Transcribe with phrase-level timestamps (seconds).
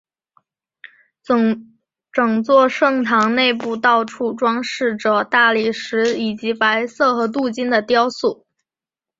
[2.11, 8.43] 整座圣堂内部到处装饰着大理石以及白色和镀金的雕塑。